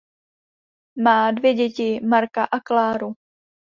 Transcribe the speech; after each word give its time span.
Má 1.03 1.31
dvě 1.31 1.53
děti 1.53 1.99
Marka 1.99 2.43
a 2.43 2.59
Kláru. 2.59 3.13